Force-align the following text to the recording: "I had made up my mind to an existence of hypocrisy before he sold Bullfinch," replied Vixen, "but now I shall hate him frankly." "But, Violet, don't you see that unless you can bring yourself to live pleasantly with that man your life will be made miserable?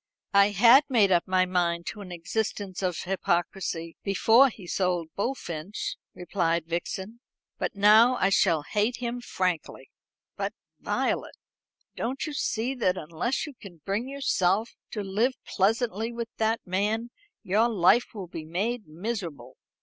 "I 0.33 0.49
had 0.49 0.83
made 0.89 1.11
up 1.11 1.27
my 1.27 1.45
mind 1.45 1.85
to 1.91 2.01
an 2.01 2.11
existence 2.11 2.81
of 2.81 3.03
hypocrisy 3.03 3.97
before 4.01 4.49
he 4.49 4.65
sold 4.65 5.09
Bullfinch," 5.15 5.95
replied 6.15 6.65
Vixen, 6.65 7.19
"but 7.59 7.75
now 7.75 8.15
I 8.15 8.29
shall 8.29 8.63
hate 8.63 8.95
him 8.97 9.21
frankly." 9.21 9.91
"But, 10.35 10.55
Violet, 10.79 11.37
don't 11.95 12.25
you 12.25 12.33
see 12.33 12.73
that 12.73 12.97
unless 12.97 13.45
you 13.45 13.53
can 13.53 13.83
bring 13.85 14.07
yourself 14.09 14.73
to 14.89 15.03
live 15.03 15.35
pleasantly 15.45 16.11
with 16.11 16.29
that 16.37 16.61
man 16.65 17.11
your 17.43 17.69
life 17.69 18.15
will 18.15 18.25
be 18.27 18.43
made 18.43 18.87
miserable? 18.87 19.55